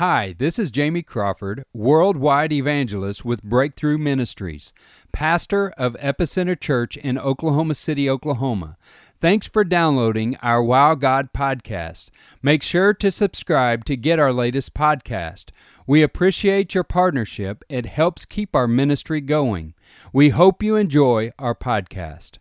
[0.00, 4.72] Hi, this is Jamie Crawford, worldwide evangelist with Breakthrough Ministries,
[5.12, 8.78] pastor of Epicenter Church in Oklahoma City, Oklahoma.
[9.20, 12.08] Thanks for downloading our Wow God podcast.
[12.42, 15.50] Make sure to subscribe to get our latest podcast.
[15.86, 19.74] We appreciate your partnership, it helps keep our ministry going.
[20.14, 22.38] We hope you enjoy our podcast.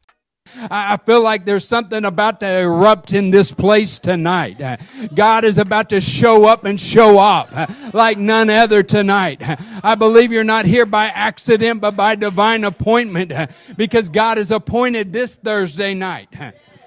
[0.70, 4.80] I feel like there's something about to erupt in this place tonight.
[5.14, 7.54] God is about to show up and show off
[7.94, 9.42] like none other tonight.
[9.84, 13.34] I believe you're not here by accident, but by divine appointment
[13.76, 16.30] because God has appointed this Thursday night.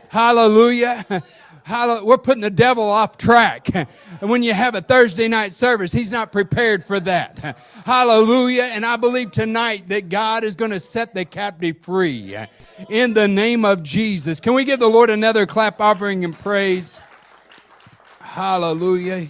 [0.09, 1.23] Hallelujah.
[1.69, 3.69] We're putting the devil off track.
[3.75, 3.89] And
[4.21, 7.57] when you have a Thursday night service, he's not prepared for that.
[7.85, 8.65] Hallelujah.
[8.65, 12.37] And I believe tonight that God is going to set the captive free
[12.89, 14.41] in the name of Jesus.
[14.41, 17.01] Can we give the Lord another clap offering and praise?
[18.21, 19.29] Hallelujah.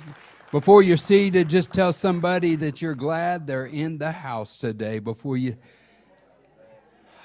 [0.52, 5.36] Before you're seated, just tell somebody that you're glad they're in the house today before
[5.36, 5.56] you.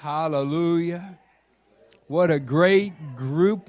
[0.00, 1.18] Hallelujah.
[2.06, 3.68] What a great group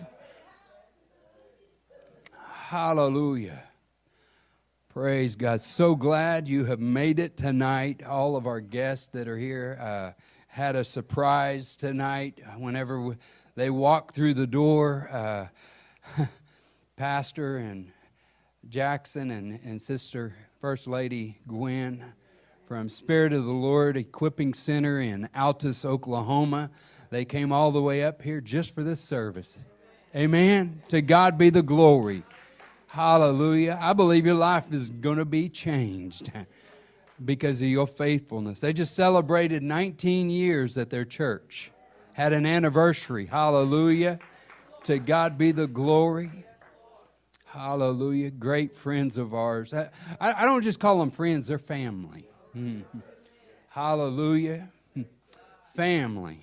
[2.70, 3.64] Hallelujah.
[4.90, 5.60] Praise God.
[5.60, 8.06] So glad you have made it tonight.
[8.06, 10.12] All of our guests that are here uh,
[10.46, 12.40] had a surprise tonight.
[12.60, 13.18] Whenever
[13.56, 16.26] they walked through the door, uh,
[16.96, 17.92] Pastor and
[18.70, 22.06] Jackson and, and Sister First Lady Gwen
[22.68, 26.70] from Spirit of the Lord Equipping Center in Altus, Oklahoma,
[27.10, 29.58] they came all the way up here just for this service.
[30.16, 30.84] Amen.
[30.90, 32.22] To God be the glory.
[32.90, 33.78] Hallelujah.
[33.80, 36.32] I believe your life is going to be changed
[37.26, 38.62] because of your faithfulness.
[38.62, 41.72] They just celebrated 19 years at their church,
[42.14, 43.28] had an anniversary.
[43.28, 44.18] Hallelujah.
[44.86, 46.32] To God be the glory.
[47.46, 48.32] Hallelujah.
[48.32, 49.72] Great friends of ours.
[49.72, 52.26] I, I don't just call them friends, they're family.
[52.58, 53.00] Mm-hmm.
[53.70, 54.68] Hallelujah.
[55.76, 56.40] Family.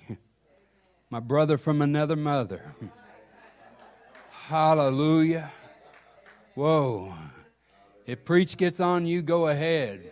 [1.09, 2.73] My brother from another mother.
[4.47, 5.51] Hallelujah.
[6.57, 7.13] Whoa.
[8.07, 10.11] If preach gets on you, go ahead.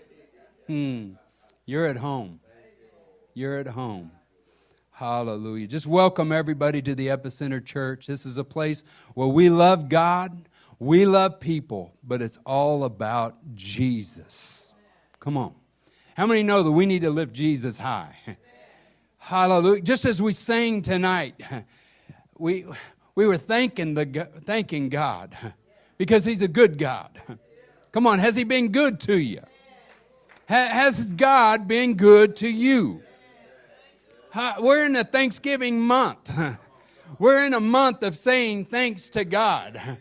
[0.67, 1.13] Hmm.
[1.65, 2.39] You're at home.
[3.33, 4.11] You're at home.
[4.91, 5.65] Hallelujah.
[5.65, 8.05] Just welcome everybody to the Epicenter Church.
[8.05, 8.83] This is a place
[9.15, 10.47] where we love God,
[10.77, 14.71] we love people, but it's all about Jesus.
[15.19, 15.55] Come on.
[16.15, 18.15] How many know that we need to lift Jesus high?
[19.17, 19.81] Hallelujah.
[19.81, 21.41] Just as we sang tonight,
[22.37, 22.67] we,
[23.15, 25.35] we were thanking, the, thanking God
[25.97, 27.21] because He's a good God.
[27.91, 29.41] Come on, has He been good to you?
[30.47, 33.01] Has God been good to you?
[34.59, 36.31] We're in the Thanksgiving month.
[37.19, 39.99] We're in a month of saying thanks to God.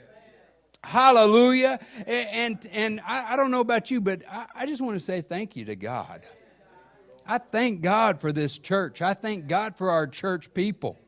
[0.82, 1.78] Hallelujah.
[2.06, 4.22] And, and I, don't know about you, but
[4.54, 6.22] I just want to say thank you to God.
[7.26, 9.00] I thank God for this church.
[9.00, 10.98] I thank God for our church people.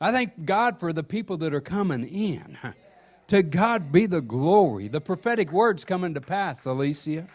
[0.00, 2.58] I thank God for the people that are coming in.
[3.28, 4.88] To God be the glory.
[4.88, 7.26] The prophetic words coming to pass, Alicia.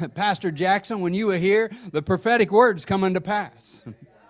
[0.14, 3.84] Pastor Jackson, when you were here, the prophetic words coming to pass.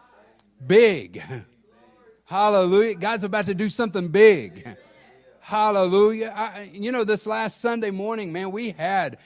[0.67, 1.23] Big.
[2.25, 2.95] Hallelujah.
[2.95, 4.77] God's about to do something big.
[5.41, 6.33] Hallelujah.
[6.35, 9.19] I, you know, this last Sunday morning, man, we had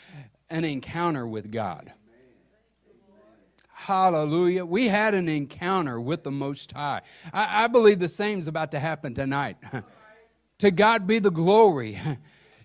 [0.50, 1.92] an encounter with God.
[3.70, 4.64] Hallelujah.
[4.64, 7.02] We had an encounter with the Most High.
[7.32, 9.58] I, I believe the same is about to happen tonight.
[10.58, 12.00] To God be the glory.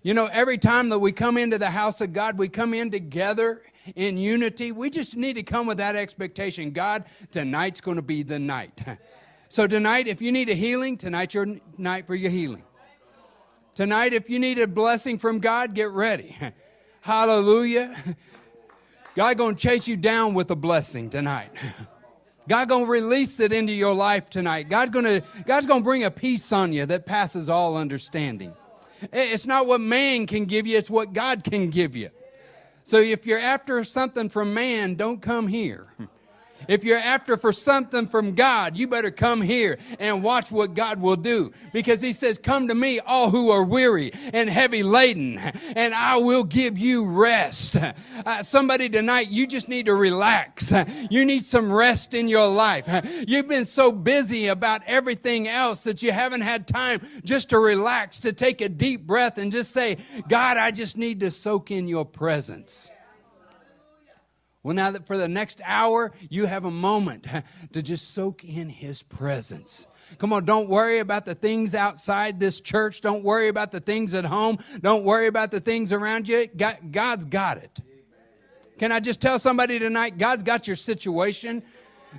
[0.04, 2.90] You know, every time that we come into the house of God, we come in
[2.90, 3.62] together
[3.96, 4.72] in unity.
[4.72, 6.72] We just need to come with that expectation.
[6.72, 8.82] God, tonight's going to be the night.
[9.50, 11.46] So tonight, if you need a healing, tonight's your
[11.78, 12.64] night for your healing.
[13.76, 16.38] Tonight, if you need a blessing from God, get ready.
[17.02, 17.94] Hallelujah.
[19.14, 21.52] God going to chase you down with a blessing tonight.
[22.48, 24.70] God gonna release it into your life tonight.
[24.70, 28.54] God gonna, God's gonna bring a peace on you that passes all understanding.
[29.12, 32.10] It's not what man can give you, it's what God can give you.
[32.84, 35.88] So if you're after something from man, don't come here.
[36.68, 41.02] If you're after for something from God, you better come here and watch what God
[41.02, 41.52] will do.
[41.74, 46.18] Because He says, Come to me, all who are weary and heavy laden, and I
[46.18, 47.78] will give you rest.
[48.26, 50.74] Uh, somebody tonight, you just need to relax.
[51.10, 52.88] You need some rest in your life.
[53.28, 58.20] You've been so busy about everything else that you haven't had time just to relax,
[58.20, 59.98] to take a deep breath and just say,
[60.28, 62.92] God, I just need to soak in your presence.
[64.64, 67.26] Well, now that for the next hour, you have a moment
[67.74, 69.88] to just soak in His presence.
[70.20, 73.02] Come on, don't worry about the things outside this church.
[73.02, 74.60] Don't worry about the things at home.
[74.82, 76.48] Don't worry about the things around you.
[76.48, 77.80] God's got it.
[78.78, 81.64] Can I just tell somebody tonight, God's got your situation?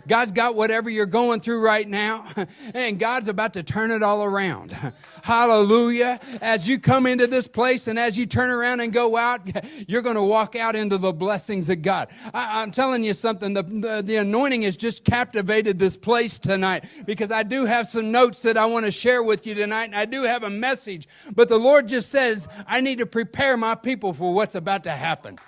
[0.08, 2.26] God's got whatever you're going through right now,
[2.74, 4.70] and God's about to turn it all around.
[5.22, 6.18] Hallelujah.
[6.40, 9.42] As you come into this place and as you turn around and go out,
[9.88, 12.08] you're going to walk out into the blessings of God.
[12.34, 16.84] I, am telling you something, the, the, the anointing has just captivated this place tonight
[17.04, 19.96] because I do have some notes that I want to share with you tonight, and
[19.96, 21.06] I do have a message.
[21.34, 24.92] But the Lord just says, I need to prepare my people for what's about to
[24.92, 25.38] happen.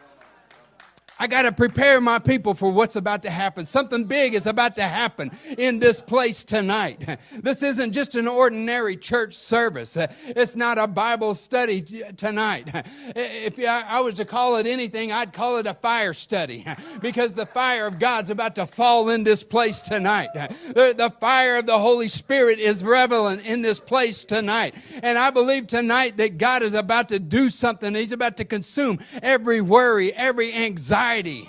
[1.17, 3.67] I got to prepare my people for what's about to happen.
[3.67, 7.19] Something big is about to happen in this place tonight.
[7.33, 9.97] This isn't just an ordinary church service.
[9.97, 11.83] It's not a Bible study
[12.17, 12.69] tonight.
[13.15, 16.67] If I was to call it anything, I'd call it a fire study
[17.01, 20.31] because the fire of God's about to fall in this place tonight.
[20.35, 24.75] The fire of the Holy Spirit is relevant in this place tonight.
[25.03, 27.95] And I believe tonight that God is about to do something.
[27.95, 31.49] He's about to consume every worry, every anxiety anxiety.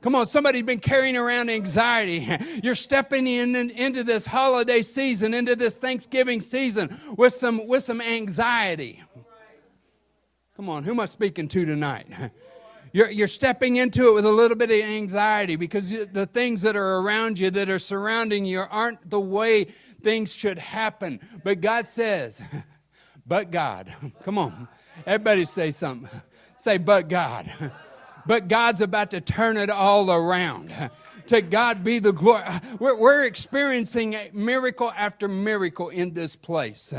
[0.00, 2.28] Come on, somebody's been carrying around anxiety.
[2.62, 7.84] You're stepping in, in, into this holiday season, into this Thanksgiving season with some with
[7.84, 9.02] some anxiety.
[10.56, 12.06] Come on, who am I speaking to tonight?
[12.94, 16.74] You're, you're stepping into it with a little bit of anxiety because the things that
[16.74, 21.20] are around you, that are surrounding you, aren't the way things should happen.
[21.44, 22.42] But God says,
[23.26, 23.94] but God.
[24.24, 24.68] Come on.
[25.06, 26.08] Everybody say something.
[26.56, 27.70] Say, but God.
[28.28, 30.70] But God's about to turn it all around.
[31.28, 32.44] To God be the glory.
[32.78, 36.92] We're, we're experiencing miracle after miracle in this place.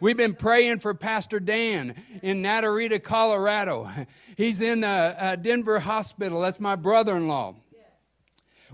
[0.00, 3.90] We've been praying for Pastor Dan in Naturita, Colorado.
[4.38, 6.40] He's in uh, uh, Denver Hospital.
[6.40, 7.56] That's my brother in law.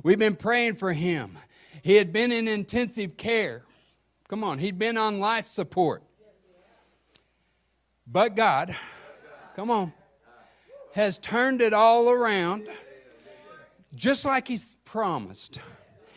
[0.04, 1.36] We've been praying for him.
[1.82, 3.64] He had been in intensive care.
[4.28, 6.04] Come on, he'd been on life support.
[8.06, 8.76] But God,
[9.56, 9.92] come on,
[10.96, 12.66] has turned it all around
[13.94, 15.60] just like He's promised.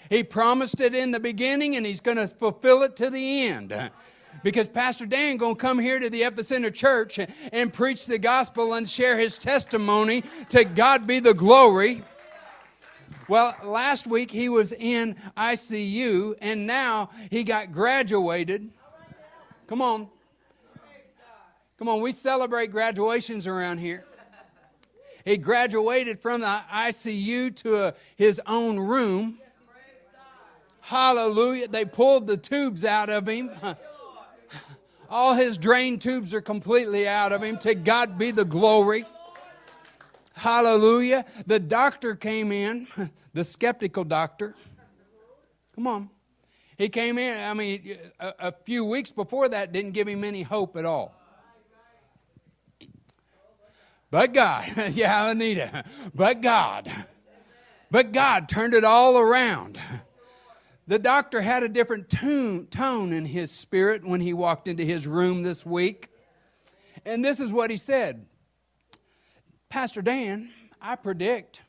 [0.10, 3.92] He promised it in the beginning and He's going to fulfill it to the end.
[4.42, 7.20] Because Pastor Dan going to come here to the Epicenter Church
[7.52, 10.24] and preach the gospel and share his testimony.
[10.50, 12.04] To God be the glory.
[13.28, 18.70] Well, last week he was in ICU and now he got graduated.
[19.68, 20.08] Come on.
[21.78, 24.06] Come on, we celebrate graduations around here.
[25.26, 29.40] He graduated from the ICU to a, his own room.
[30.82, 31.68] Hallelujah.
[31.68, 33.52] They pulled the tubes out of him.
[35.10, 37.58] All his drain tubes are completely out of him.
[37.60, 39.06] To God be the glory.
[40.34, 41.26] Hallelujah.
[41.48, 42.88] The doctor came in,
[43.34, 44.56] the skeptical doctor.
[45.76, 46.10] Come on.
[46.78, 50.44] He came in, I mean, a, a few weeks before that didn't give him any
[50.44, 51.19] hope at all.
[54.12, 55.84] But God, yeah, Anita,
[56.16, 56.92] but God,
[57.92, 59.80] but God turned it all around.
[60.88, 65.06] The doctor had a different tune, tone in his spirit when he walked into his
[65.06, 66.10] room this week.
[67.06, 68.26] And this is what he said
[69.70, 70.50] Pastor Dan,
[70.82, 71.62] I predict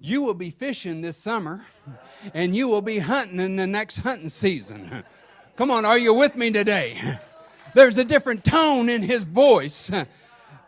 [0.00, 1.66] you will be fishing this summer
[2.32, 5.04] and you will be hunting in the next hunting season.
[5.56, 7.18] Come on, are you with me today?
[7.74, 9.90] There's a different tone in his voice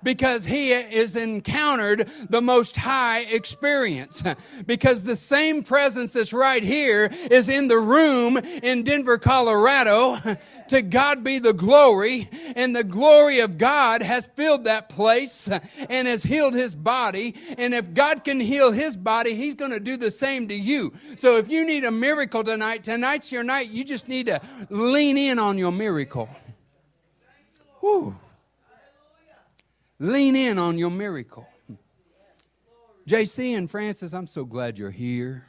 [0.02, 4.22] because he has encountered the most high experience.
[4.66, 10.16] Because the same presence that's right here is in the room in Denver, Colorado.
[10.70, 12.28] To God be the glory.
[12.54, 15.48] And the glory of God has filled that place
[15.90, 17.34] and has healed his body.
[17.58, 20.92] And if God can heal his body, he's going to do the same to you.
[21.16, 23.70] So if you need a miracle tonight, tonight's your night.
[23.70, 26.28] You just need to lean in on your miracle.
[27.80, 28.14] Whew.
[30.02, 31.46] Lean in on your miracle.
[33.06, 35.44] JC and Francis, I'm so glad you're here.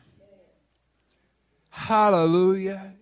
[1.70, 2.94] Hallelujah.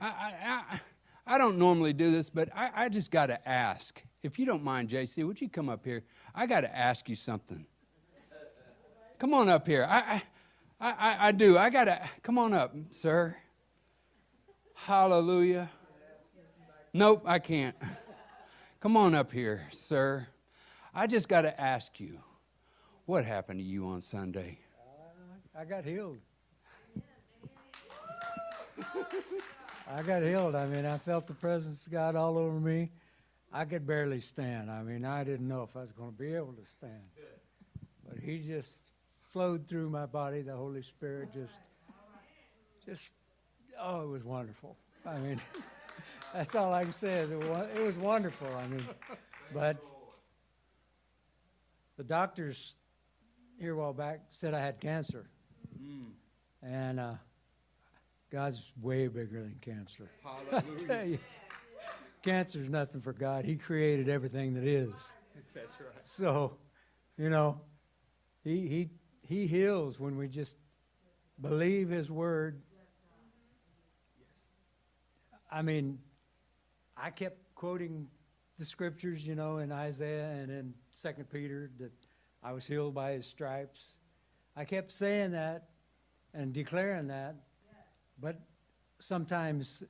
[0.00, 0.80] I, I,
[1.26, 4.00] I, don't normally do this, but I, I just got to ask.
[4.22, 6.04] If you don't mind, JC, would you come up here?
[6.36, 7.66] I got to ask you something.
[9.18, 9.86] Come on up here.
[9.90, 10.22] I,
[10.80, 11.58] I, I, I do.
[11.58, 12.00] I got to.
[12.22, 13.36] Come on up, sir.
[14.74, 15.68] Hallelujah.
[16.92, 17.76] Nope, I can't.
[18.78, 20.28] Come on up here, sir.
[20.94, 22.18] I just got to ask you,
[23.06, 24.58] what happened to you on Sunday?
[24.76, 26.18] Uh, I got healed.
[29.88, 30.56] I got healed.
[30.56, 32.90] I mean, I felt the presence of God all over me.
[33.52, 34.70] I could barely stand.
[34.70, 37.02] I mean, I didn't know if I was going to be able to stand.
[38.08, 38.78] But He just
[39.32, 40.42] flowed through my body.
[40.42, 41.60] The Holy Spirit just,
[42.84, 43.14] just,
[43.80, 44.76] oh, it was wonderful.
[45.06, 45.40] I mean,
[46.32, 47.10] that's all I can say.
[47.10, 48.48] Is it, was, it was wonderful.
[48.58, 48.86] I mean,
[49.52, 49.76] but
[52.00, 52.76] the doctors
[53.58, 55.28] here a while back said I had cancer,
[56.62, 57.12] and uh,
[58.32, 60.10] God's way bigger than cancer.
[60.50, 61.18] I tell you,
[62.22, 63.44] cancer's nothing for God.
[63.44, 65.12] He created everything that is.
[65.54, 65.90] That's right.
[66.02, 66.56] So,
[67.18, 67.60] you know,
[68.44, 68.88] he he
[69.20, 70.56] he heals when we just
[71.42, 72.62] believe his word.
[75.52, 75.98] I mean,
[76.96, 78.08] I kept quoting
[78.60, 81.90] the scriptures, you know, in Isaiah and in Second Peter that
[82.42, 83.94] I was healed by his stripes.
[84.54, 85.70] I kept saying that
[86.34, 87.36] and declaring that,
[88.20, 88.38] but
[88.98, 89.82] sometimes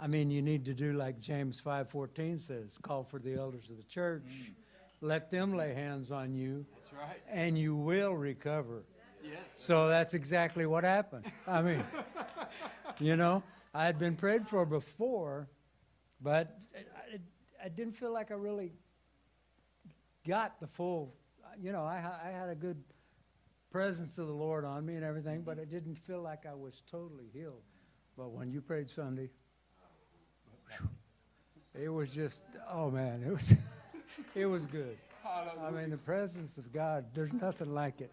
[0.00, 3.76] I mean, you need to do like James 5:14 says, call for the elders of
[3.76, 4.22] the church.
[4.26, 4.54] Mm.
[5.00, 6.64] Let them lay hands on you.
[6.72, 7.20] That's right.
[7.30, 8.84] And you will recover.
[9.22, 9.38] Yes.
[9.54, 11.26] So that's exactly what happened.
[11.46, 11.84] I mean,
[13.00, 13.42] you know,
[13.74, 15.48] I had been prayed for before,
[16.22, 16.58] but
[17.68, 18.72] I, didn't feel like I really
[20.26, 21.14] got the full,
[21.60, 22.82] you know, I, I had a good
[23.70, 25.62] presence of the Lord on me and everything, but mm-hmm.
[25.62, 27.62] I didn't feel like I was totally healed.
[28.16, 29.28] But when you prayed Sunday,
[31.74, 33.54] it was just, oh man, it was,
[34.34, 34.96] it was good.
[35.62, 38.12] I mean, the presence of God, there's nothing like it.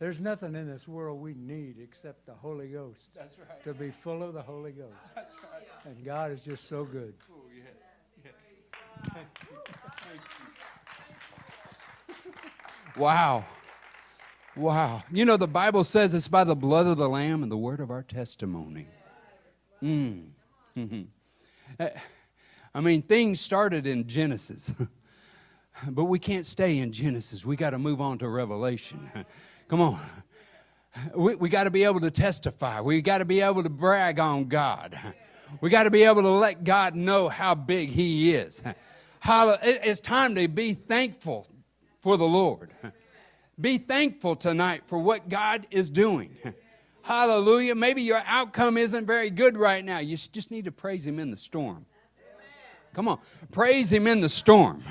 [0.00, 3.10] There's nothing in this world we need except the Holy Ghost.
[3.14, 3.62] That's right.
[3.62, 4.92] To be full of the Holy Ghost.
[5.14, 5.62] That's right.
[5.86, 7.14] And God is just so good.
[7.30, 7.66] Oh, yes.
[8.24, 8.32] Yes.
[8.34, 8.58] Thank you.
[8.72, 8.84] Thank you.
[12.96, 13.44] Wow.
[14.56, 15.02] Wow.
[15.10, 17.80] You know, the Bible says it's by the blood of the Lamb and the word
[17.80, 18.86] of our testimony.
[19.82, 20.26] Mm.
[20.76, 21.84] Mm-hmm.
[22.74, 24.72] I mean, things started in Genesis,
[25.88, 27.44] but we can't stay in Genesis.
[27.44, 29.10] We got to move on to Revelation.
[29.68, 30.00] Come on.
[31.14, 32.80] We, we got to be able to testify.
[32.80, 34.96] We got to be able to brag on God.
[35.60, 38.62] We got to be able to let God know how big He is.
[39.26, 41.48] It's time to be thankful
[42.00, 42.72] for the Lord.
[43.60, 46.36] Be thankful tonight for what God is doing.
[47.02, 47.74] Hallelujah.
[47.74, 49.98] Maybe your outcome isn't very good right now.
[49.98, 51.86] You just need to praise Him in the storm.
[52.94, 53.18] Come on.
[53.50, 54.82] Praise Him in the storm.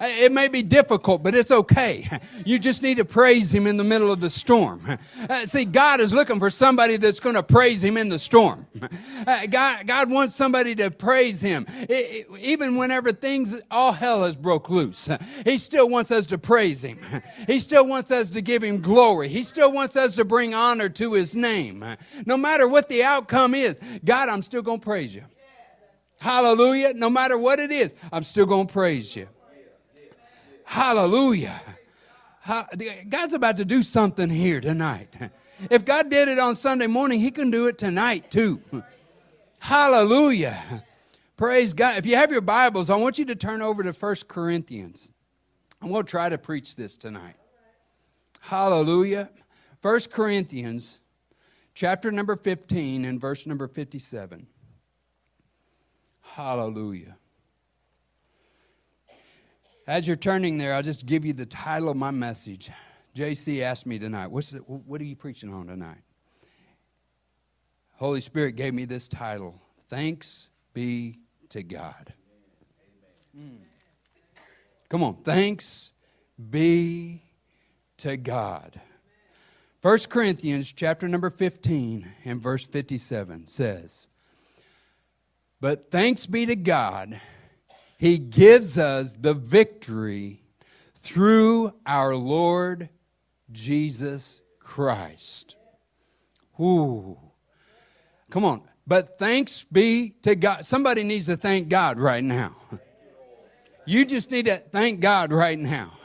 [0.00, 2.08] It may be difficult, but it's okay.
[2.44, 4.98] You just need to praise Him in the middle of the storm.
[5.44, 8.66] See, God is looking for somebody that's going to praise Him in the storm.
[9.50, 11.66] God, God wants somebody to praise Him.
[12.38, 15.08] even whenever things, all hell has broke loose,
[15.44, 16.98] He still wants us to praise Him.
[17.46, 19.28] He still wants us to give Him glory.
[19.28, 21.84] He still wants us to bring honor to His name.
[22.26, 25.22] No matter what the outcome is, God, I'm still going to praise you.
[26.18, 26.94] Hallelujah.
[26.94, 29.28] No matter what it is, I'm still going to praise you.
[30.64, 31.60] Hallelujah.
[33.08, 35.08] God's about to do something here tonight.
[35.70, 38.60] If God did it on Sunday morning, He can do it tonight too.
[39.58, 40.84] Hallelujah.
[41.36, 41.98] Praise God.
[41.98, 45.10] If you have your Bibles, I want you to turn over to First Corinthians.
[45.82, 47.36] I'm going to try to preach this tonight.
[48.40, 49.30] Hallelujah.
[49.82, 51.00] First Corinthians,
[51.74, 54.46] chapter number 15, and verse number 57.
[56.36, 57.16] Hallelujah.
[59.86, 62.70] As you're turning there, I'll just give you the title of my message.
[63.16, 66.02] JC asked me tonight, What's the, What are you preaching on tonight?
[67.94, 72.12] Holy Spirit gave me this title Thanks be to God.
[73.34, 73.56] Mm.
[74.90, 75.94] Come on, thanks
[76.50, 77.22] be
[77.96, 78.78] to God.
[79.80, 84.08] 1 Corinthians chapter number 15 and verse 57 says,
[85.66, 87.20] but thanks be to God,
[87.98, 90.44] He gives us the victory
[90.94, 92.88] through our Lord
[93.50, 95.56] Jesus Christ.
[96.60, 97.18] Ooh.
[98.30, 98.62] Come on.
[98.86, 100.64] But thanks be to God.
[100.64, 102.54] Somebody needs to thank God right now.
[103.86, 105.98] You just need to thank God right now.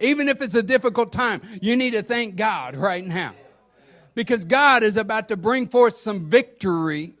[0.00, 3.34] Even if it's a difficult time, you need to thank God right now.
[4.14, 7.16] Because God is about to bring forth some victory.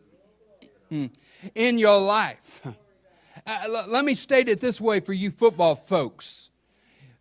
[0.90, 2.66] In your life.
[3.46, 6.50] Uh, let me state it this way for you football folks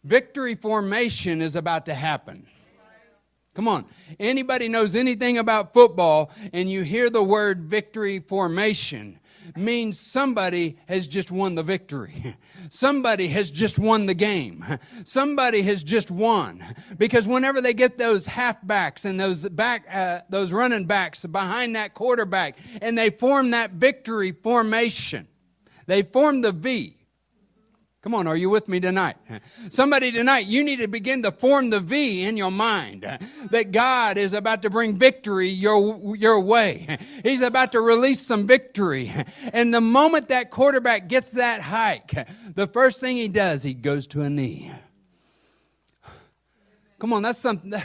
[0.04, 2.46] victory formation is about to happen.
[3.54, 3.86] Come on.
[4.20, 9.20] Anybody knows anything about football and you hear the word victory formation,
[9.56, 12.36] means somebody has just won the victory.
[12.70, 14.64] Somebody has just won the game.
[15.04, 16.64] Somebody has just won.
[16.98, 21.94] Because whenever they get those halfbacks and those back, uh, those running backs behind that
[21.94, 25.28] quarterback, and they form that victory formation,
[25.88, 26.99] they form the V.
[28.10, 29.18] Come on, are you with me tonight?
[29.70, 33.04] Somebody tonight, you need to begin to form the V in your mind
[33.52, 36.98] that God is about to bring victory your, your way.
[37.22, 39.14] He's about to release some victory.
[39.54, 44.08] And the moment that quarterback gets that hike, the first thing he does, he goes
[44.08, 44.72] to a knee.
[46.98, 47.76] Come on, that's something.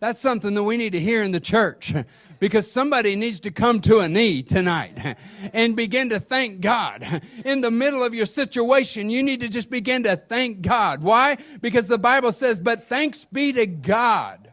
[0.00, 1.94] That's something that we need to hear in the church
[2.40, 5.16] because somebody needs to come to a knee tonight
[5.52, 7.22] and begin to thank God.
[7.44, 11.02] In the middle of your situation, you need to just begin to thank God.
[11.02, 11.36] Why?
[11.60, 14.52] Because the Bible says, but thanks be to God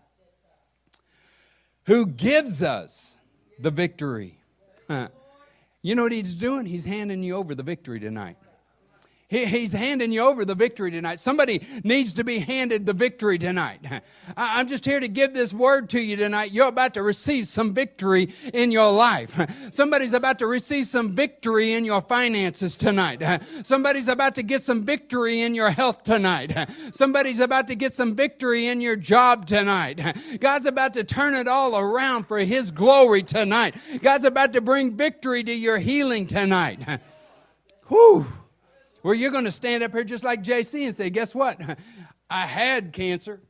[1.85, 3.17] who gives us
[3.57, 4.37] the victory.
[5.81, 6.65] You know what he's doing?
[6.65, 8.35] He's handing you over the victory tonight.
[9.29, 11.19] He, he's handing you over the victory tonight.
[11.19, 13.81] Somebody needs to be handed the victory tonight.
[13.91, 14.01] I,
[14.37, 16.53] I'm just here to give this word to you tonight.
[16.53, 19.37] You're about to receive some victory in your life.
[19.71, 23.21] Somebody's about to receive some victory in your finances tonight.
[23.63, 26.69] Somebody's about to get some victory in your health tonight.
[26.93, 29.99] Somebody's about to get some victory in your job tonight.
[30.39, 33.75] God's about to turn it all around for His glory tonight.
[34.01, 36.79] God's about to bring victory to your healing tonight.
[37.89, 38.25] Whew.
[39.01, 41.59] Where you're going to stand up here just like JC and say, Guess what?
[42.29, 43.41] I had cancer.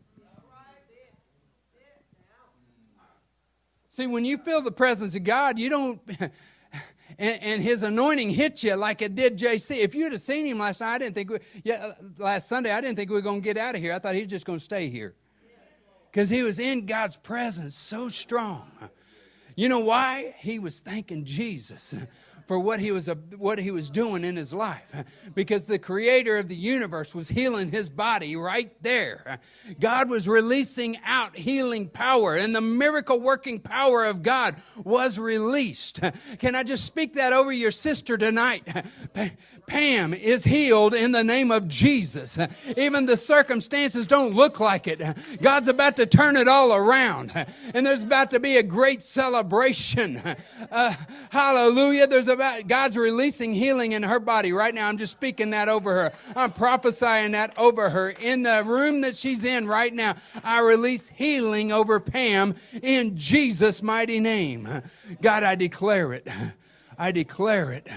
[3.90, 6.00] See, when you feel the presence of God, you don't.
[7.18, 9.78] and, and, his anointing hit you like it did JC.
[9.78, 12.80] If you'd have seen him last night, I didn't think, we, yeah, last Sunday, I
[12.80, 13.94] didn't think we were going to get out of here.
[13.94, 15.16] I thought he was just going to stay here.
[16.12, 18.70] Because he was in God's presence so strong.
[19.56, 20.36] You know why?
[20.38, 21.96] He was thanking Jesus
[22.48, 25.06] for what he was uh, what he was doing in his life.
[25.36, 29.40] Because the creator of the universe was healing his body right there.
[29.80, 36.00] God was releasing out healing power and the miracle working power of god was released.
[36.40, 38.68] Can i just speak that over your sister tonight
[39.68, 42.40] Pam is healed in the name of Jesus.
[42.78, 45.02] Even the circumstances don't look like it.
[45.42, 47.34] God's about to turn it all around.
[47.74, 50.22] And there's about to be a great celebration.
[50.72, 50.94] Uh,
[51.32, 52.08] hallelujah.
[52.08, 54.88] There's about, God's releasing healing in her body right now.
[54.88, 56.14] I'm just speaking that over her.
[56.34, 58.12] I'm prophesying that over her.
[58.12, 63.84] In the room that she's in right now, I release healing over Pam in Jesus'
[63.84, 64.82] mighty name.
[65.22, 66.26] God, I declare it.
[66.98, 67.88] I declare it.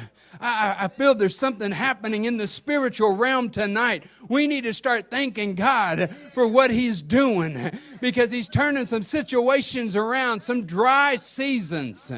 [0.41, 4.05] I, I, feel there's something happening in the spiritual realm tonight.
[4.29, 9.97] We need to start thanking God for what He's doing because He's turning some situations
[9.97, 12.13] around, some dry seasons.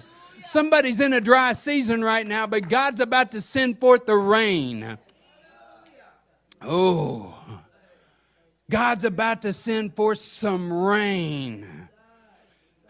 [0.44, 4.98] Somebody's in a dry season right now, but God's about to send forth the rain.
[6.60, 7.34] Oh,
[8.68, 11.81] God's about to send forth some rain.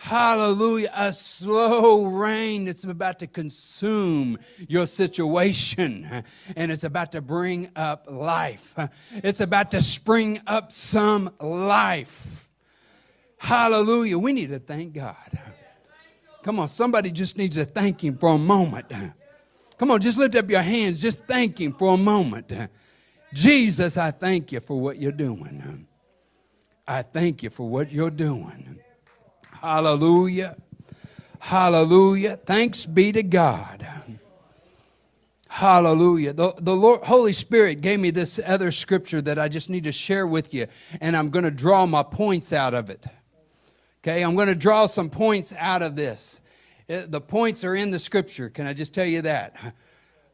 [0.03, 0.91] Hallelujah.
[0.97, 4.37] A slow rain that's about to consume
[4.67, 6.25] your situation.
[6.57, 8.77] And it's about to bring up life.
[9.13, 12.49] It's about to spring up some life.
[13.39, 14.19] Hallelujah.
[14.19, 15.39] We need to thank God.
[16.43, 18.93] Come on, somebody just needs to thank Him for a moment.
[19.79, 21.01] Come on, just lift up your hands.
[21.01, 22.53] Just thank Him for a moment.
[23.33, 25.87] Jesus, I thank you for what you're doing.
[26.89, 28.81] I thank you for what you're doing.
[29.63, 30.57] Hallelujah.
[31.39, 32.37] Hallelujah.
[32.37, 33.87] Thanks be to God.
[35.47, 36.33] Hallelujah.
[36.33, 39.93] The, the Lord, Holy Spirit gave me this other scripture that I just need to
[39.93, 40.67] share with you,
[41.01, 43.05] and I'm going to draw my points out of it.
[44.03, 46.41] Okay, I'm going to draw some points out of this.
[46.89, 48.49] It, uh, the points are in the scripture.
[48.49, 49.55] Can I just tell you that?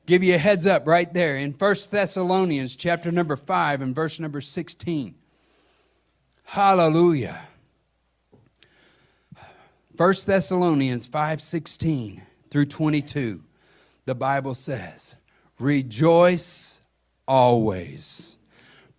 [0.07, 4.19] Give you a heads up right there in First Thessalonians chapter number 5 and verse
[4.19, 5.15] number 16.
[6.45, 7.39] Hallelujah.
[9.99, 13.43] 1 Thessalonians 5:16 through 22
[14.05, 15.17] the Bible says
[15.59, 16.81] rejoice
[17.27, 18.37] always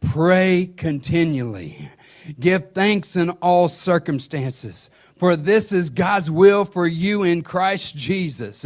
[0.02, 1.90] pray continually
[2.38, 8.66] give thanks in all circumstances for this is God's will for you in Christ Jesus.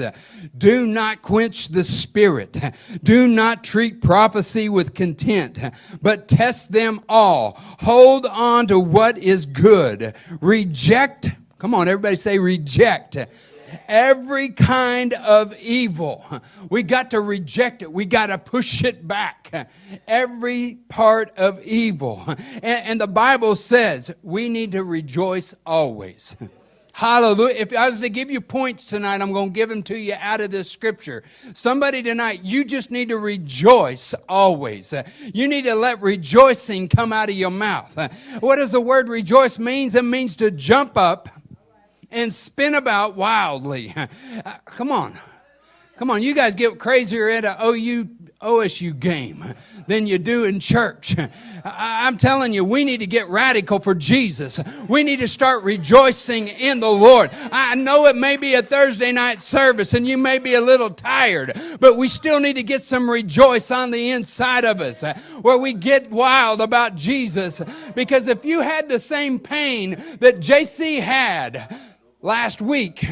[0.55, 2.59] Do not quench the spirit.
[3.03, 5.59] Do not treat prophecy with contempt,
[5.99, 7.57] but test them all.
[7.79, 10.13] Hold on to what is good.
[10.41, 11.31] Reject
[11.63, 13.15] Come on, everybody say reject.
[13.87, 16.25] Every kind of evil.
[16.69, 17.89] We got to reject it.
[17.89, 19.69] We got to push it back.
[20.05, 22.21] Every part of evil.
[22.27, 26.35] And, and the Bible says we need to rejoice always.
[26.91, 27.55] Hallelujah.
[27.55, 30.15] If I was to give you points tonight, I'm going to give them to you
[30.19, 31.23] out of this scripture.
[31.53, 34.93] Somebody tonight, you just need to rejoice always.
[35.33, 37.97] You need to let rejoicing come out of your mouth.
[38.41, 39.95] What does the word rejoice means?
[39.95, 41.29] It means to jump up
[42.13, 43.93] and spin about wildly.
[44.45, 45.17] Uh, come on.
[45.97, 48.09] Come on, you guys get crazier at a OU
[48.43, 49.43] OSU game
[49.87, 51.15] than you do in church.
[51.63, 54.59] I, am telling you, we need to get radical for Jesus.
[54.89, 57.31] We need to start rejoicing in the Lord.
[57.51, 60.89] I know it may be a Thursday night service and you may be a little
[60.89, 65.03] tired, but we still need to get some rejoice on the inside of us
[65.41, 67.61] where we get wild about Jesus.
[67.95, 71.92] Because if you had the same pain that JC had
[72.23, 73.05] last week,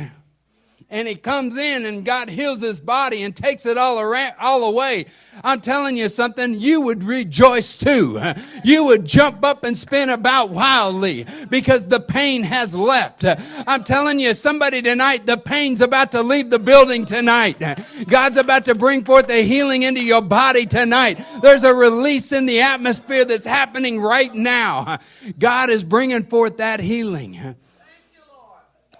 [0.89, 4.63] and he comes in and God heals his body and takes it all around, all
[4.63, 5.05] away.
[5.43, 8.21] I'm telling you something, you would rejoice too.
[8.63, 13.25] You would jump up and spin about wildly because the pain has left.
[13.67, 17.61] I'm telling you, somebody tonight, the pain's about to leave the building tonight.
[18.07, 21.21] God's about to bring forth a healing into your body tonight.
[21.41, 24.99] There's a release in the atmosphere that's happening right now.
[25.37, 27.55] God is bringing forth that healing.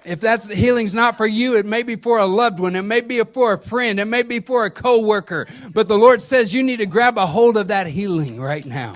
[0.04, 2.76] If that's healing's not for you, it may be for a loved one.
[2.76, 4.00] It may be for a friend.
[4.00, 5.48] It may be for a coworker.
[5.74, 8.96] But the Lord says you need to grab a hold of that healing right now.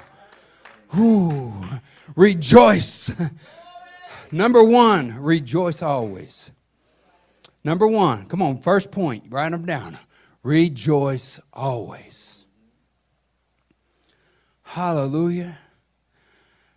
[0.97, 1.53] Ooh,
[2.15, 3.11] rejoice.
[4.31, 6.51] Number one, rejoice always.
[7.63, 9.97] Number one, come on, first point, write them down.
[10.43, 12.45] Rejoice always.
[14.63, 15.57] Hallelujah.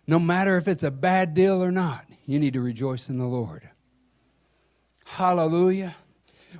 [0.07, 3.27] No matter if it's a bad deal or not, you need to rejoice in the
[3.27, 3.69] Lord.
[5.09, 5.95] Hallelujah.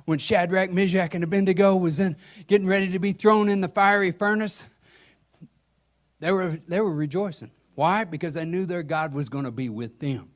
[0.06, 2.16] When Shadrach, Meshach, and Abednego was in,
[2.48, 4.66] getting ready to be thrown in the fiery furnace,
[6.18, 7.52] they were, they were rejoicing.
[7.76, 8.04] Why?
[8.04, 10.30] Because they knew their God was going to be with them.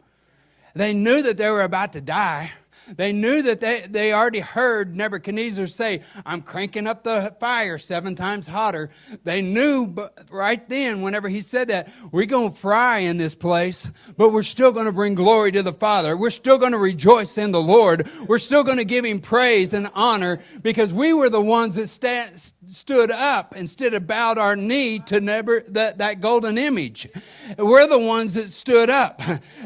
[0.74, 2.52] They knew that they were about to die,
[2.88, 8.14] they knew that they, they already heard Nebuchadnezzar say, I'm cranking up the fire seven
[8.14, 8.90] times hotter.
[9.24, 13.34] They knew but right then, whenever he said that, we're going to fry in this
[13.34, 16.16] place, but we're still going to bring glory to the Father.
[16.16, 18.08] We're still going to rejoice in the Lord.
[18.26, 21.88] We're still going to give him praise and honor because we were the ones that
[21.88, 22.30] sta-
[22.74, 27.08] stood up instead of bowed our knee to never, that, that golden image.
[27.56, 29.20] We're the ones that stood up.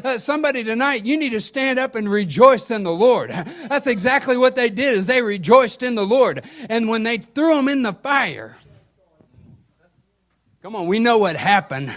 [0.04, 3.30] Uh, somebody tonight, you need to stand up and rejoice in the Lord.
[3.30, 6.44] That's exactly what they did is they rejoiced in the Lord.
[6.68, 8.56] And when they threw them in the fire,
[10.62, 11.92] come on, we know what happened.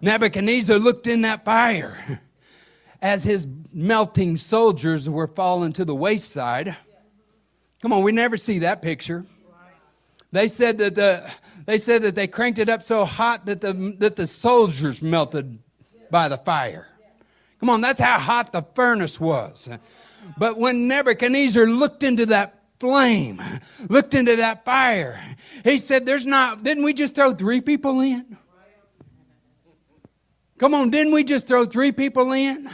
[0.00, 2.20] Nebuchadnezzar looked in that fire
[3.00, 6.76] as his melting soldiers were falling to the wayside.
[7.80, 9.24] Come on, we never see that picture.
[10.30, 11.30] They said that the
[11.64, 15.58] they said that they cranked it up so hot that the that the soldiers melted
[16.10, 16.88] by the fire.
[17.60, 19.68] Come on, that's how hot the furnace was.
[20.36, 23.40] But when Nebuchadnezzar looked into that flame,
[23.88, 25.20] looked into that fire,
[25.64, 28.36] he said, There's not, didn't we just throw three people in?
[30.58, 32.68] Come on, didn't we just throw three people in?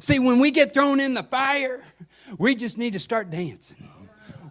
[0.00, 1.84] See, when we get thrown in the fire,
[2.38, 3.88] we just need to start dancing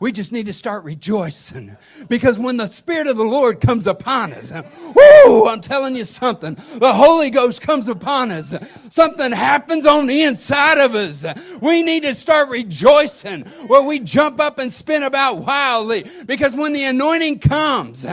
[0.02, 1.78] we just need to start rejoicing.
[2.10, 4.52] Because when the Spirit of the Lord comes upon us,
[4.96, 6.58] whoo, I'm telling you something.
[6.76, 8.56] The Holy Ghost comes upon us.
[8.90, 11.24] Something happens on the inside of us.
[11.62, 16.10] We need to start rejoicing where we jump up and spin about wildly.
[16.26, 18.04] Because when the anointing comes,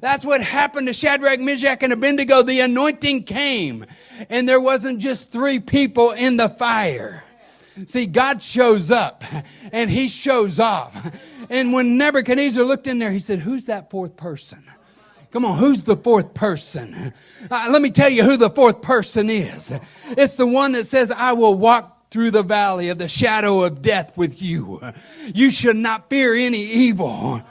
[0.00, 2.42] that's what happened to Shadrach, Meshach, and Abednego.
[2.44, 3.84] The anointing came,
[4.30, 7.24] and there wasn't just three people in the fire.
[7.86, 9.24] See, God shows up
[9.72, 10.94] and he shows off.
[11.52, 14.64] And when Nebuchadnezzar looked in there, he said, Who's that fourth person?
[15.32, 17.12] Come on, who's the fourth person?
[17.50, 19.70] Uh, let me tell you who the fourth person is.
[20.10, 23.82] It's the one that says, I will walk through the valley of the shadow of
[23.82, 24.80] death with you.
[25.26, 27.42] You should not fear any evil.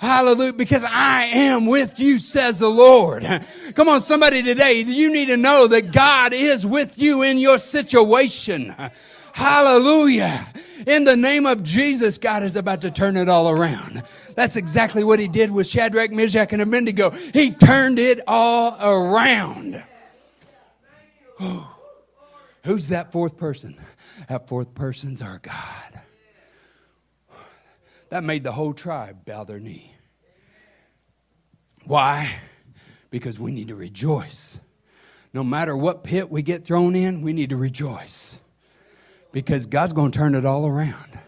[0.00, 0.52] Hallelujah.
[0.52, 3.24] Because I am with you, says the Lord.
[3.74, 7.58] Come on, somebody today, you need to know that God is with you in your
[7.58, 8.74] situation.
[9.34, 10.46] Hallelujah.
[10.86, 14.04] In the name of Jesus, God is about to turn it all around.
[14.36, 17.10] That's exactly what he did with Shadrach, Meshach, and Abednego.
[17.10, 19.82] He turned it all around.
[22.64, 23.76] Who's that fourth person?
[24.28, 26.00] That fourth person's our God.
[28.10, 29.96] That made the whole tribe bow their knee.
[31.86, 32.32] Why?
[33.10, 34.60] Because we need to rejoice.
[35.32, 38.38] No matter what pit we get thrown in, we need to rejoice
[39.34, 41.18] because God's going to turn it all around.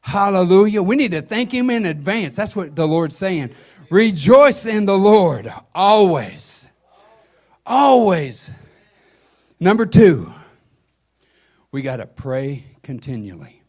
[0.00, 0.82] Hallelujah.
[0.82, 2.34] We need to thank Him in advance.
[2.34, 3.50] That's what the Lord's saying.
[3.90, 6.66] Rejoice in the Lord always.
[7.66, 8.50] Always.
[9.60, 10.32] Number two,
[11.70, 13.62] we got to pray continually.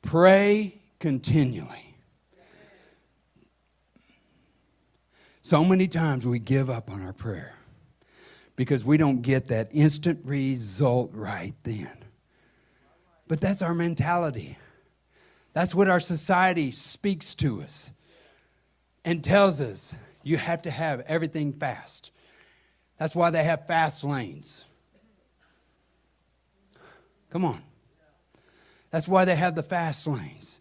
[0.00, 1.96] Pray continually.
[5.42, 7.56] So many times we give up on our prayer
[8.56, 11.90] because we don't get that instant result right then.
[13.28, 14.58] But that's our mentality.
[15.52, 17.92] That's what our society speaks to us
[19.04, 22.10] and tells us you have to have everything fast.
[22.98, 24.64] That's why they have fast lanes.
[27.30, 27.62] Come on.
[28.90, 30.55] That's why they have the fast lanes.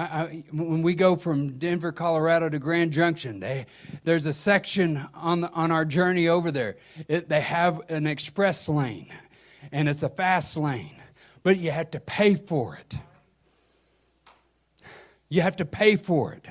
[0.00, 3.66] I, I, when we go from Denver, Colorado to Grand Junction, they,
[4.04, 6.76] there's a section on, the, on our journey over there.
[7.06, 9.12] It, they have an express lane,
[9.72, 10.96] and it's a fast lane,
[11.42, 12.96] but you have to pay for it.
[15.28, 16.46] You have to pay for it.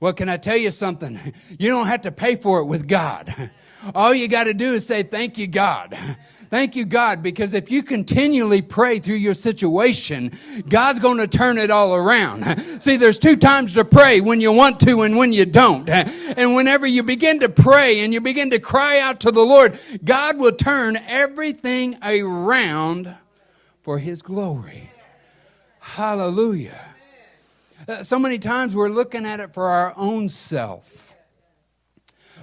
[0.00, 1.20] Well, can I tell you something?
[1.56, 3.52] You don't have to pay for it with God.
[3.94, 5.98] All you got to do is say, Thank you, God.
[6.50, 10.32] Thank you, God, because if you continually pray through your situation,
[10.66, 12.58] God's going to turn it all around.
[12.82, 15.88] See, there's two times to pray when you want to and when you don't.
[16.38, 19.78] And whenever you begin to pray and you begin to cry out to the Lord,
[20.04, 23.14] God will turn everything around
[23.82, 24.90] for His glory.
[25.80, 26.80] Hallelujah.
[27.88, 31.07] Uh, so many times we're looking at it for our own self.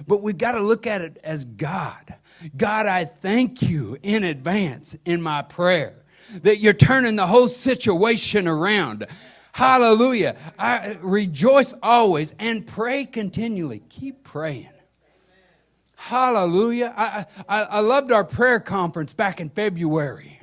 [0.06, 2.14] But we've got to look at it as God.
[2.56, 5.94] God, I thank you in advance in my prayer
[6.42, 9.06] that you're turning the whole situation around.
[9.52, 10.36] Hallelujah.
[10.58, 13.82] I rejoice always and pray continually.
[13.88, 14.68] Keep praying.
[15.96, 16.92] Hallelujah.
[16.96, 20.38] I, I, I loved our prayer conference back in February.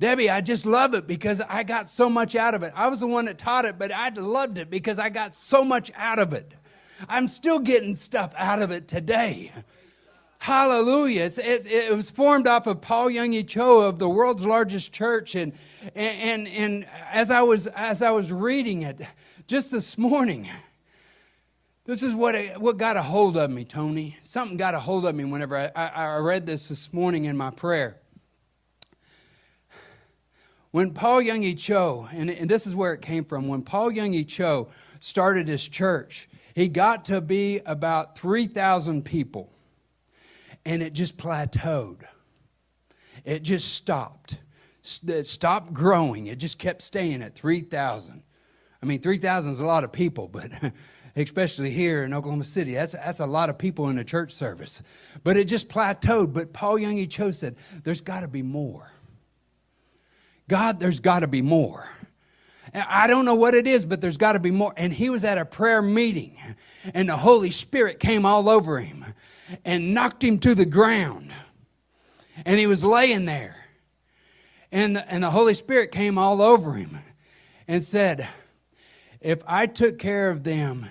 [0.00, 2.72] Debbie, I just love it because I got so much out of it.
[2.74, 5.64] I was the one that taught it, but I loved it because I got so
[5.64, 6.52] much out of it.
[7.08, 9.52] I'm still getting stuff out of it today.
[10.38, 11.22] Hallelujah.
[11.24, 15.34] It's, it was formed off of Paul Yonggi Cho of the world's largest church.
[15.34, 15.54] And,
[15.94, 19.00] and, and as, I was, as I was reading it
[19.46, 20.48] just this morning,
[21.86, 24.18] this is what, it, what got a hold of me, Tony.
[24.22, 27.36] Something got a hold of me whenever I, I, I read this this morning in
[27.36, 28.00] my prayer.
[30.72, 34.26] When Paul Yonggi Cho, and, and this is where it came from, when Paul Yonggi
[34.26, 34.68] Cho
[35.00, 39.50] started his church, he got to be about 3,000 people
[40.64, 42.02] and it just plateaued.
[43.24, 44.38] It just stopped.
[45.06, 46.26] It stopped growing.
[46.26, 48.22] It just kept staying at 3,000.
[48.82, 50.50] I mean, 3,000 is a lot of people, but
[51.16, 54.82] especially here in Oklahoma City, that's, that's a lot of people in a church service.
[55.22, 56.32] But it just plateaued.
[56.32, 58.90] But Paul Young Yonggi Cho said, there's got to be more.
[60.48, 61.88] God, there's got to be more.
[62.74, 64.72] I don't know what it is, but there's got to be more.
[64.76, 66.36] And he was at a prayer meeting,
[66.92, 69.04] and the Holy Spirit came all over him
[69.64, 71.32] and knocked him to the ground.
[72.44, 73.56] And he was laying there.
[74.72, 76.98] And the, and the Holy Spirit came all over him
[77.68, 78.26] and said,
[79.20, 80.86] If I took care of them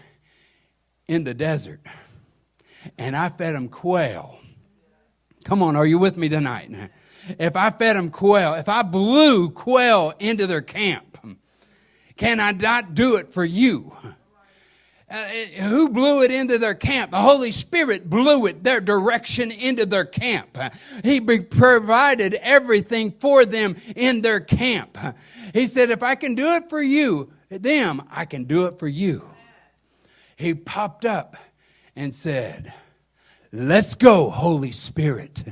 [1.06, 1.82] in the desert
[2.98, 4.39] and I fed them quail,
[5.43, 6.72] come on, are you with me tonight?
[7.38, 11.12] If I fed them quail, if I blew quail into their camp,
[12.17, 13.91] can I not do it for you?
[15.13, 15.26] Uh,
[15.60, 17.12] who blew it into their camp?
[17.12, 20.58] The Holy Spirit blew it their direction into their camp.
[21.04, 24.97] He provided everything for them in their camp.
[25.54, 28.88] He said, If I can do it for you, them, I can do it for
[28.88, 29.23] you.
[30.36, 31.36] He popped up
[31.95, 32.73] and said,
[33.52, 35.43] Let's go, Holy Spirit.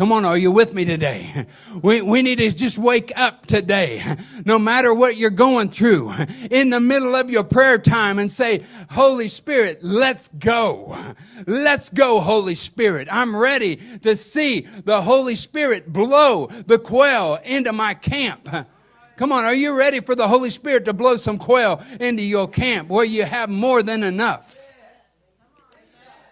[0.00, 1.44] Come on, are you with me today?
[1.82, 4.02] We, we need to just wake up today,
[4.46, 6.12] no matter what you're going through,
[6.50, 10.96] in the middle of your prayer time and say, Holy Spirit, let's go.
[11.46, 13.08] Let's go, Holy Spirit.
[13.10, 18.48] I'm ready to see the Holy Spirit blow the quail into my camp.
[19.16, 22.48] Come on, are you ready for the Holy Spirit to blow some quail into your
[22.48, 24.59] camp where you have more than enough?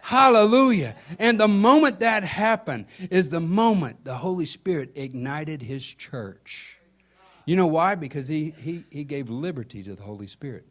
[0.08, 0.96] Hallelujah.
[1.18, 6.78] And the moment that happened is the moment the Holy Spirit ignited his church.
[7.44, 7.94] You know why?
[7.94, 10.64] Because he, he, he gave liberty to the Holy Spirit.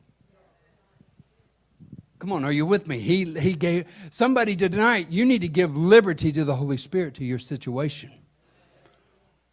[2.18, 2.98] Come on, are you with me?
[2.98, 7.24] He, he gave somebody tonight, you need to give liberty to the Holy Spirit to
[7.24, 8.12] your situation.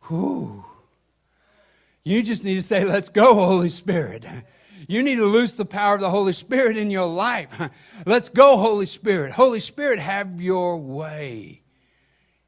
[0.08, 0.64] Whew.
[2.04, 4.24] You just need to say, Let's go, Holy Spirit.
[4.86, 7.50] You need to loose the power of the Holy Spirit in your life.
[8.06, 9.32] Let's go, Holy Spirit.
[9.32, 11.62] Holy Spirit, have your way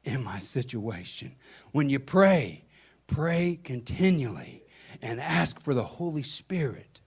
[0.03, 1.35] in my situation.
[1.71, 2.65] When you pray,
[3.07, 4.63] pray continually
[5.01, 7.01] and ask for the Holy Spirit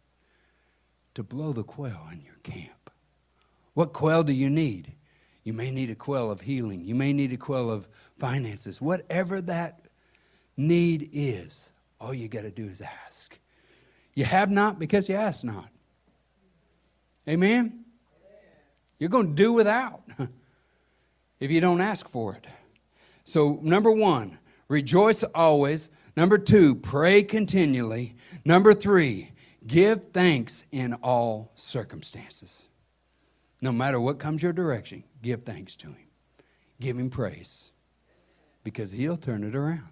[1.15, 2.91] to blow the quail in your camp.
[3.75, 4.93] What quail do you need?
[5.43, 6.85] You may need a quail of healing.
[6.85, 7.89] You may need a quail of
[8.19, 8.81] finances.
[8.81, 9.87] Whatever that
[10.57, 13.39] need is, all you got to do is ask.
[14.21, 15.71] You have not because you ask not.
[17.27, 17.87] Amen?
[18.99, 20.03] You're going to do without
[21.41, 22.47] if you don't ask for it.
[23.25, 25.89] So, number one, rejoice always.
[26.17, 28.15] Number two, pray continually.
[28.45, 29.31] Number three,
[29.67, 32.67] Give thanks in all circumstances.
[33.63, 36.09] No matter what comes your direction, give thanks to Him.
[36.79, 37.73] Give Him praise
[38.65, 39.89] because He'll turn it around.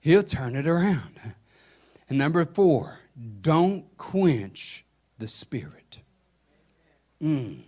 [0.00, 1.20] He'll turn it around.
[2.08, 2.98] And number four,
[3.40, 4.84] don't quench
[5.18, 5.98] the Spirit.
[7.22, 7.62] Mm.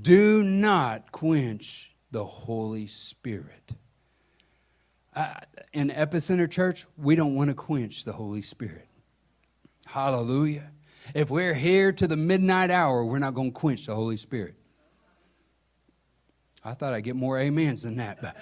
[0.00, 3.72] Do not quench the Holy Spirit.
[5.14, 5.34] Uh,
[5.72, 8.86] in Epicenter Church, we don't want to quench the Holy Spirit.
[9.86, 10.70] Hallelujah.
[11.14, 14.56] If we're here to the midnight hour, we're not going to quench the Holy Spirit.
[16.64, 18.20] I thought I'd get more amens than that.
[18.20, 18.36] But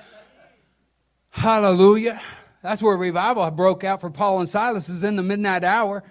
[1.28, 2.20] hallelujah.
[2.64, 6.02] That's where revival broke out for Paul and Silas is in the midnight hour.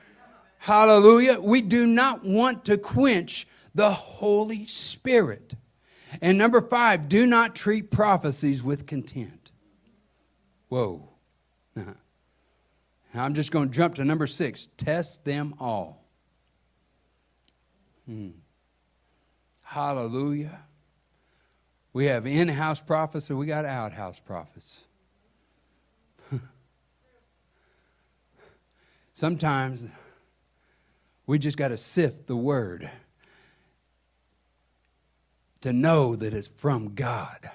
[0.60, 1.40] Hallelujah.
[1.42, 5.56] We do not want to quench the Holy Spirit.
[6.22, 9.50] And number five, do not treat prophecies with contempt.
[10.70, 11.10] Whoa.
[13.16, 16.06] I'm just going to jump to number six test them all.
[18.06, 18.30] Hmm.
[19.64, 20.60] Hallelujah.
[21.94, 24.86] We have in house prophets and we got out house prophets.
[29.14, 29.86] Sometimes
[31.28, 32.90] we just got to sift the word
[35.62, 37.50] to know that it's from God.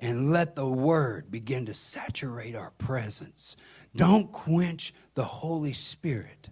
[0.00, 3.56] And let the word begin to saturate our presence.
[3.96, 6.50] Don't quench the Holy Spirit.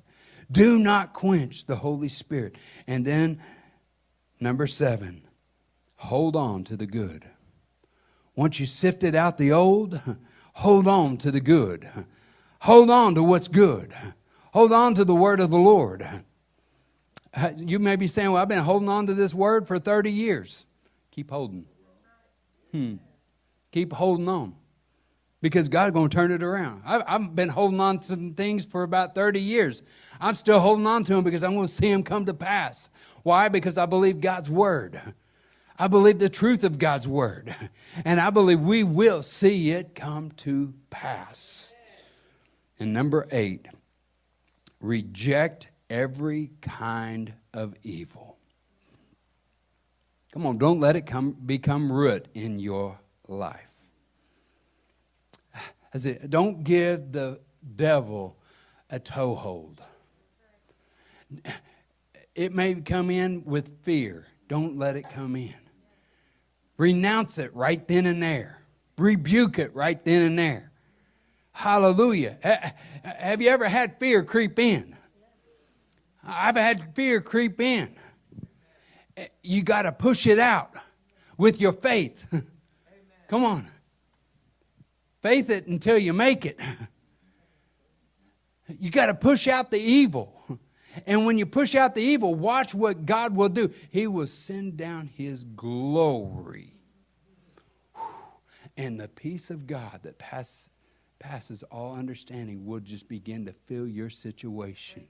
[0.50, 2.56] Do not quench the Holy Spirit.
[2.88, 3.40] And then,
[4.40, 5.22] number seven,
[5.94, 7.24] hold on to the good.
[8.34, 10.00] Once you sifted out the old,
[10.54, 11.88] hold on to the good.
[12.66, 13.92] Hold on to what's good.
[14.52, 16.04] Hold on to the word of the Lord.
[17.56, 20.66] You may be saying, Well, I've been holding on to this word for 30 years.
[21.12, 21.64] Keep holding.
[22.72, 22.94] Hmm.
[23.70, 24.56] Keep holding on.
[25.40, 26.82] Because God's going to turn it around.
[26.84, 29.84] I've, I've been holding on to some things for about 30 years.
[30.20, 32.90] I'm still holding on to them because I'm going to see them come to pass.
[33.22, 33.48] Why?
[33.48, 35.00] Because I believe God's word.
[35.78, 37.54] I believe the truth of God's word.
[38.04, 41.75] And I believe we will see it come to pass.
[42.78, 43.66] And number eight,
[44.80, 48.36] reject every kind of evil.
[50.32, 53.72] Come on, don't let it come, become root in your life.
[55.94, 57.40] I say, don't give the
[57.74, 58.36] devil
[58.90, 59.80] a toehold.
[62.34, 64.26] It may come in with fear.
[64.46, 65.54] Don't let it come in.
[66.76, 68.62] Renounce it right then and there.
[68.98, 70.70] Rebuke it right then and there.
[71.56, 72.36] Hallelujah.
[73.02, 74.94] Have you ever had fear creep in?
[76.22, 77.96] I've had fear creep in.
[79.42, 80.74] You got to push it out
[81.38, 82.26] with your faith.
[83.28, 83.70] Come on.
[85.22, 86.60] Faith it until you make it.
[88.80, 90.44] You got to push out the evil.
[91.06, 93.70] And when you push out the evil, watch what God will do.
[93.90, 96.74] He will send down His glory.
[98.76, 100.70] And the peace of God that pass,
[101.18, 105.06] passes all understanding will just begin to fill your situation.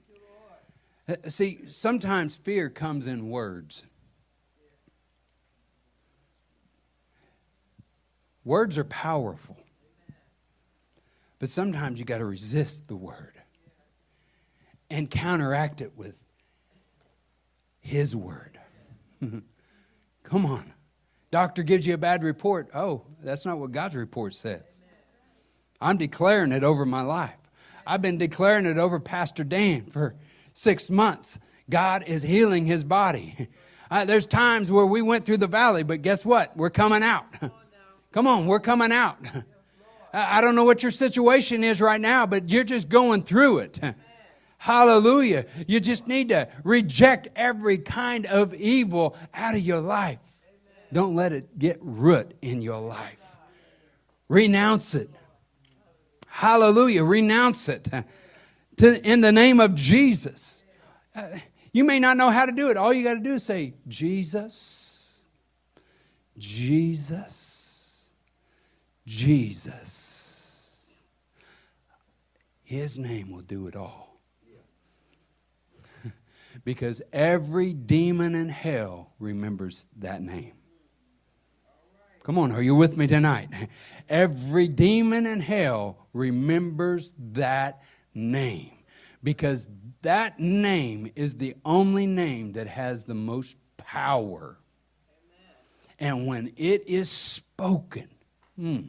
[1.07, 3.83] Uh, see, sometimes fear comes in words.
[8.43, 9.57] Words are powerful.
[11.39, 13.33] But sometimes you got to resist the word
[14.89, 16.15] and counteract it with
[17.79, 18.59] his word.
[20.23, 20.73] Come on.
[21.29, 22.69] Doctor gives you a bad report.
[22.73, 24.81] Oh, that's not what God's report says.
[25.79, 27.35] I'm declaring it over my life.
[27.85, 30.15] I've been declaring it over Pastor Dan for
[30.53, 31.39] six months.
[31.69, 33.47] God is healing his body.
[33.89, 36.57] Uh, there's times where we went through the valley, but guess what?
[36.57, 37.23] We're coming out.
[38.11, 39.17] Come on, we're coming out.
[40.13, 43.79] I don't know what your situation is right now, but you're just going through it.
[44.57, 45.45] Hallelujah.
[45.67, 50.19] You just need to reject every kind of evil out of your life.
[50.91, 53.19] Don't let it get root in your life.
[54.29, 55.09] Renounce it.
[56.37, 57.03] Hallelujah.
[57.03, 57.89] Renounce it
[58.77, 60.63] to, in the name of Jesus.
[61.15, 61.29] Uh,
[61.71, 62.77] you may not know how to do it.
[62.77, 65.17] All you got to do is say, Jesus,
[66.37, 68.05] Jesus,
[69.03, 70.85] Jesus.
[72.61, 74.19] His name will do it all.
[76.63, 80.56] because every demon in hell remembers that name.
[82.27, 83.47] Come on, are you with me tonight?
[84.09, 87.81] Every demon in hell remembers that
[88.13, 88.73] name
[89.23, 89.69] because
[90.01, 94.57] that name is the only name that has the most power.
[95.99, 96.17] Amen.
[96.17, 98.09] And when it is spoken,
[98.57, 98.79] hmm,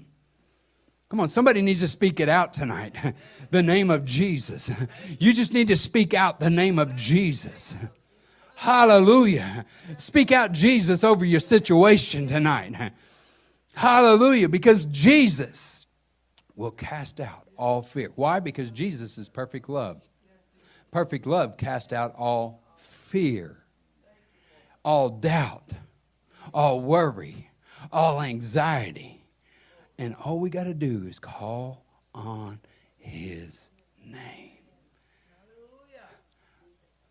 [1.08, 2.96] Come on, somebody needs to speak it out tonight.
[3.52, 4.68] The name of Jesus.
[5.20, 7.76] You just need to speak out the name of Jesus.
[8.56, 9.64] Hallelujah.
[9.96, 12.92] Speak out Jesus over your situation tonight.
[13.74, 14.48] Hallelujah.
[14.48, 15.86] Because Jesus
[16.56, 18.10] will cast out all fear.
[18.16, 18.40] Why?
[18.40, 20.02] Because Jesus is perfect love.
[20.90, 23.58] Perfect love cast out all fear,
[24.82, 25.72] all doubt,
[26.54, 27.50] all worry,
[27.92, 29.22] all anxiety.
[29.98, 32.60] And all we got to do is call on
[32.96, 33.70] his
[34.04, 34.52] name.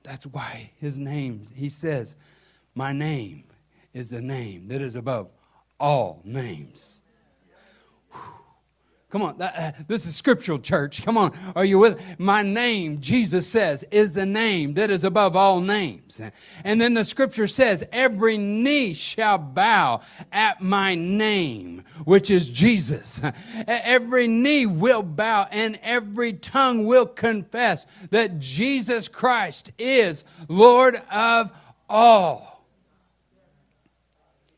[0.04, 2.16] That's why his name, he says,
[2.74, 3.44] My name
[3.94, 5.30] is the name that is above
[5.80, 7.02] all names.
[9.10, 11.02] Come on, that, uh, this is scriptural, church.
[11.06, 11.98] Come on, are you with?
[12.20, 16.22] My name, Jesus says, is the name that is above all names.
[16.66, 20.02] And then the scripture says, every knee shall bow
[20.34, 23.22] at my name, which is Jesus.
[23.68, 31.52] Every knee will bow and every tongue will confess that Jesus Christ is Lord of
[31.90, 32.57] all.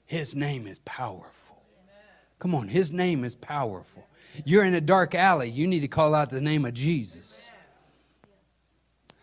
[0.10, 1.62] His name is powerful.
[2.39, 4.07] Come on, His name is powerful.
[4.43, 5.51] You're in a dark alley.
[5.51, 7.47] You need to call out the name of Jesus.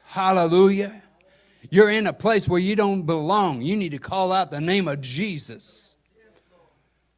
[0.05, 1.03] Hallelujah.
[1.70, 3.62] You're in a place where you don't belong.
[3.62, 5.97] You need to call out the name of Jesus.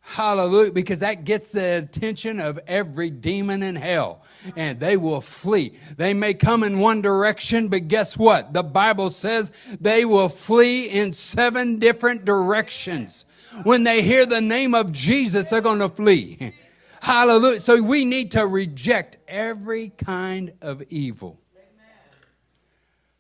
[0.01, 0.73] Hallelujah.
[0.73, 4.23] Because that gets the attention of every demon in hell
[4.57, 5.75] and they will flee.
[5.99, 8.55] They may come in one direction, but guess what?
[8.55, 13.27] The Bible says they will flee in seven different directions.
[13.65, 16.53] When they hear the name of Jesus, they're going to flee.
[17.01, 17.61] Hallelujah.
[17.61, 21.39] So we need to reject every kind of evil.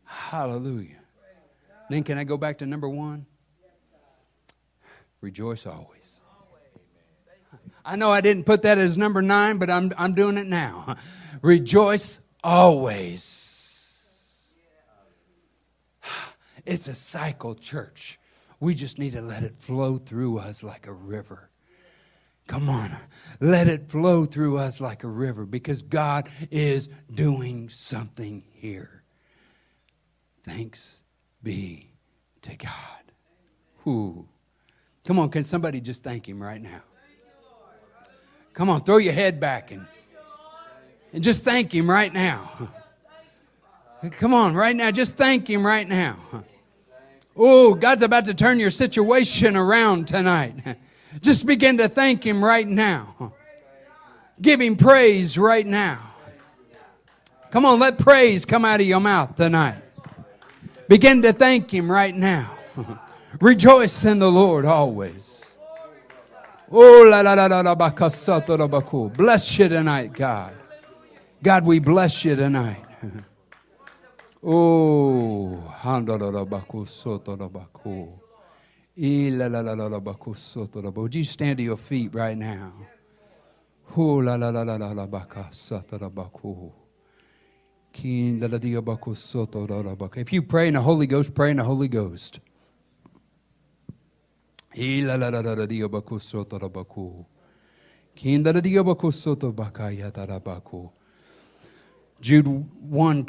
[0.05, 0.97] Hallelujah.
[1.89, 3.27] Then can I go back to number one?
[5.21, 6.21] Rejoice always.
[7.85, 10.97] I know I didn't put that as number nine, but I'm, I'm doing it now.
[11.43, 13.45] Rejoice always.
[16.67, 18.19] It's a cycle, church.
[18.61, 21.49] We just need to let it flow through us like a river.
[22.49, 22.97] Come on,
[23.41, 29.03] let it flow through us like a river because God is doing something here.
[30.45, 31.03] Thanks
[31.43, 31.91] be
[32.41, 32.73] to God.
[33.85, 34.27] Whew.
[35.07, 36.83] Come on, can somebody just thank Him right now?
[38.55, 39.87] Come on, throw your head back and,
[41.13, 42.71] and just thank Him right now.
[44.13, 46.19] Come on, right now, just thank Him right now.
[47.41, 50.77] Oh, God's about to turn your situation around tonight.
[51.21, 53.33] Just begin to thank Him right now.
[54.43, 56.01] Give Him praise right now.
[57.51, 59.83] Come on, let praise come out of your mouth tonight.
[60.89, 62.59] Begin to thank Him right now.
[63.41, 65.45] Rejoice in the Lord always.
[66.71, 70.53] Oh, la la la la la Bless you tonight, God.
[71.43, 72.85] God, we bless you tonight.
[74.41, 75.75] Oh,
[80.95, 82.73] would you stand to your feet right now?
[83.97, 86.71] Oh, la la la la la la baka satara baku.
[90.17, 92.39] If you pray in the Holy Ghost, pray in the Holy Ghost.
[102.21, 102.47] Jude
[102.91, 103.25] 1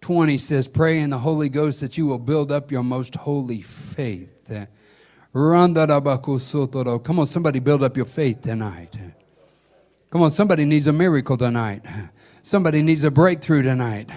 [0.00, 3.62] 20 says, Pray in the Holy Ghost that you will build up your most holy
[3.62, 4.50] faith.
[5.34, 8.96] Come on, somebody build up your faith tonight.
[10.10, 11.84] Come on, somebody needs a miracle tonight.
[12.42, 14.10] Somebody needs a breakthrough tonight.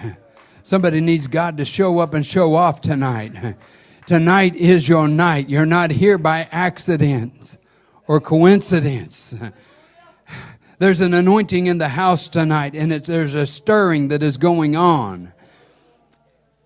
[0.62, 3.56] Somebody needs God to show up and show off tonight.
[4.06, 5.50] Tonight is your night.
[5.50, 7.58] You're not here by accident
[8.06, 9.34] or coincidence.
[10.78, 15.32] There's an anointing in the house tonight, and there's a stirring that is going on.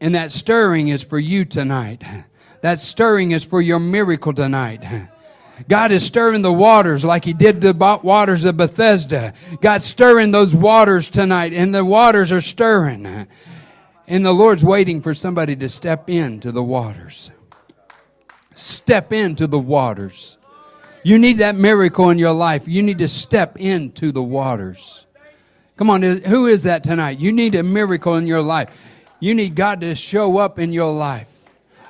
[0.00, 2.02] And that stirring is for you tonight.
[2.60, 4.82] That stirring is for your miracle tonight.
[5.68, 7.72] God is stirring the waters like He did the
[8.02, 9.32] waters of Bethesda.
[9.62, 13.26] God's stirring those waters tonight, and the waters are stirring.
[14.06, 17.30] And the Lord's waiting for somebody to step into the waters.
[18.54, 20.36] Step into the waters.
[21.02, 22.68] You need that miracle in your life.
[22.68, 25.06] You need to step into the waters.
[25.76, 27.18] Come on, who is that tonight?
[27.18, 28.70] You need a miracle in your life.
[29.20, 31.28] You need God to show up in your life.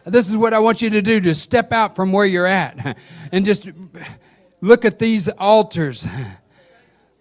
[0.05, 2.97] This is what I want you to do to step out from where you're at
[3.33, 3.68] and just
[4.61, 6.07] look at these altars.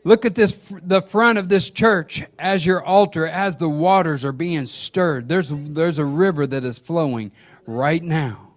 [0.04, 4.32] Look at this the front of this church as your altar as the waters are
[4.32, 5.28] being stirred.
[5.28, 7.32] There's there's a river that is flowing
[7.66, 8.54] right now.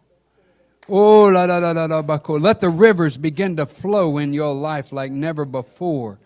[0.91, 4.93] Oh la la la la la Let the rivers begin to flow in your life
[4.93, 6.19] like never before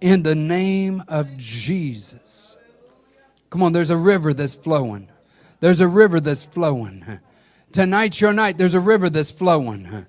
[0.00, 2.43] in the name of Jesus.
[3.54, 5.08] Come on, there's a river that's flowing.
[5.60, 7.20] There's a river that's flowing.
[7.70, 8.58] Tonight's your night.
[8.58, 10.06] There's a river that's flowing.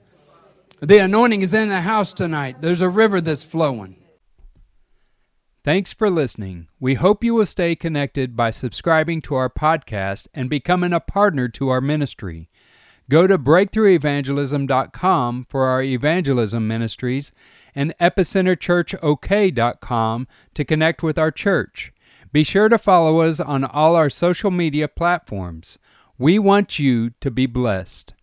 [0.79, 2.61] The anointing is in the house tonight.
[2.61, 3.97] There's a river that's flowing.
[5.63, 6.69] Thanks for listening.
[6.79, 11.47] We hope you will stay connected by subscribing to our podcast and becoming a partner
[11.49, 12.49] to our ministry.
[13.11, 17.31] Go to breakthroughevangelism.com for our evangelism ministries
[17.75, 21.91] and epicenterchurchok.com to connect with our church.
[22.35, 25.77] Be sure to follow us on all our social media platforms.
[26.17, 28.13] We want you to be blessed.